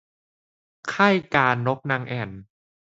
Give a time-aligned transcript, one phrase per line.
[0.89, 2.29] ไข้กาฬนกนางแอ่น